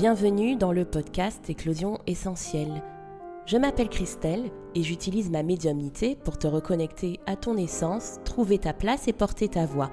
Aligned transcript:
Bienvenue 0.00 0.54
dans 0.54 0.70
le 0.70 0.84
podcast 0.84 1.50
Éclosion 1.50 1.98
essentielle. 2.06 2.84
Je 3.46 3.56
m'appelle 3.56 3.88
Christelle 3.88 4.52
et 4.76 4.84
j'utilise 4.84 5.28
ma 5.28 5.42
médiumnité 5.42 6.14
pour 6.14 6.38
te 6.38 6.46
reconnecter 6.46 7.18
à 7.26 7.34
ton 7.34 7.56
essence, 7.56 8.20
trouver 8.24 8.58
ta 8.58 8.72
place 8.72 9.08
et 9.08 9.12
porter 9.12 9.48
ta 9.48 9.66
voix. 9.66 9.90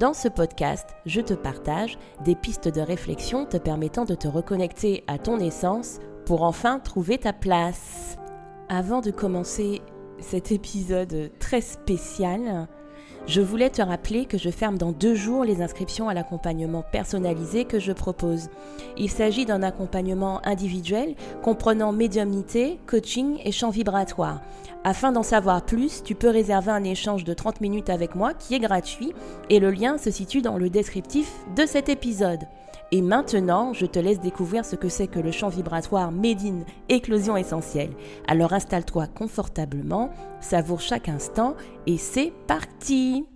Dans 0.00 0.14
ce 0.14 0.26
podcast, 0.26 0.88
je 1.06 1.20
te 1.20 1.32
partage 1.32 1.96
des 2.24 2.34
pistes 2.34 2.66
de 2.66 2.80
réflexion 2.80 3.46
te 3.46 3.56
permettant 3.56 4.04
de 4.04 4.16
te 4.16 4.26
reconnecter 4.26 5.04
à 5.06 5.16
ton 5.16 5.38
essence 5.38 6.00
pour 6.24 6.42
enfin 6.42 6.80
trouver 6.80 7.18
ta 7.18 7.32
place. 7.32 8.16
Avant 8.68 9.00
de 9.00 9.12
commencer 9.12 9.80
cet 10.18 10.50
épisode 10.50 11.30
très 11.38 11.60
spécial, 11.60 12.66
je 13.26 13.40
voulais 13.40 13.70
te 13.70 13.82
rappeler 13.82 14.24
que 14.24 14.38
je 14.38 14.50
ferme 14.50 14.78
dans 14.78 14.92
deux 14.92 15.16
jours 15.16 15.44
les 15.44 15.60
inscriptions 15.60 16.08
à 16.08 16.14
l'accompagnement 16.14 16.82
personnalisé 16.82 17.64
que 17.64 17.80
je 17.80 17.92
propose. 17.92 18.48
Il 18.96 19.10
s'agit 19.10 19.44
d'un 19.44 19.64
accompagnement 19.64 20.40
individuel 20.46 21.16
comprenant 21.42 21.90
médiumnité, 21.90 22.78
coaching 22.86 23.40
et 23.44 23.50
champ 23.50 23.70
vibratoire. 23.70 24.40
Afin 24.84 25.10
d'en 25.10 25.24
savoir 25.24 25.64
plus, 25.64 26.04
tu 26.04 26.14
peux 26.14 26.30
réserver 26.30 26.70
un 26.70 26.84
échange 26.84 27.24
de 27.24 27.34
30 27.34 27.60
minutes 27.60 27.90
avec 27.90 28.14
moi 28.14 28.32
qui 28.32 28.54
est 28.54 28.60
gratuit 28.60 29.12
et 29.50 29.58
le 29.58 29.72
lien 29.72 29.98
se 29.98 30.12
situe 30.12 30.42
dans 30.42 30.56
le 30.56 30.70
descriptif 30.70 31.32
de 31.56 31.66
cet 31.66 31.88
épisode. 31.88 32.46
Et 32.92 33.02
maintenant, 33.02 33.72
je 33.72 33.84
te 33.84 33.98
laisse 33.98 34.20
découvrir 34.20 34.64
ce 34.64 34.76
que 34.76 34.88
c'est 34.88 35.08
que 35.08 35.18
le 35.18 35.32
champ 35.32 35.48
vibratoire 35.48 36.12
Médine 36.12 36.64
Éclosion 36.88 37.36
Essentielle. 37.36 37.90
Alors 38.28 38.52
installe-toi 38.52 39.08
confortablement, 39.08 40.10
savoure 40.40 40.80
chaque 40.80 41.08
instant 41.08 41.56
et 41.86 41.98
c'est 41.98 42.32
parti 42.46 42.95
Midi. 42.96 43.26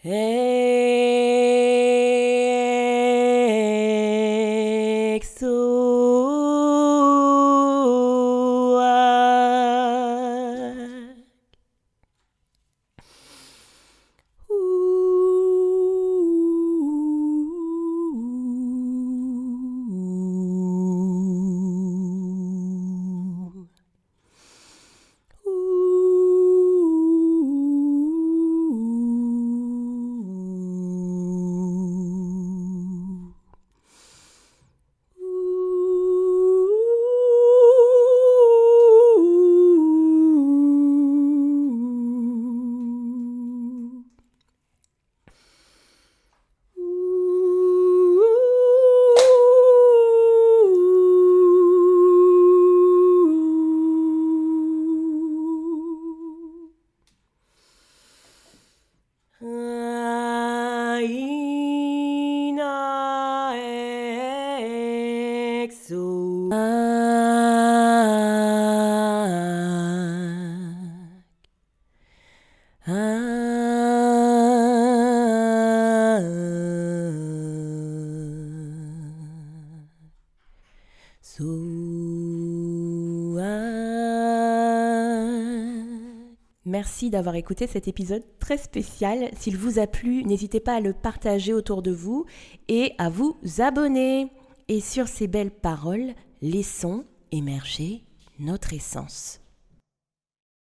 Hey. 0.02 0.39
Merci 86.66 87.10
d'avoir 87.10 87.34
écouté 87.34 87.66
cet 87.66 87.88
épisode 87.88 88.22
très 88.38 88.56
spécial. 88.56 89.30
S'il 89.36 89.56
vous 89.56 89.78
a 89.78 89.86
plu, 89.86 90.24
n'hésitez 90.24 90.60
pas 90.60 90.76
à 90.76 90.80
le 90.80 90.92
partager 90.92 91.52
autour 91.52 91.82
de 91.82 91.90
vous 91.90 92.26
et 92.68 92.92
à 92.98 93.10
vous 93.10 93.36
abonner. 93.58 94.30
Et 94.68 94.80
sur 94.80 95.08
ces 95.08 95.26
belles 95.26 95.50
paroles, 95.50 96.14
laissons 96.42 97.04
émerger 97.32 98.04
notre 98.38 98.72
essence. 98.72 99.40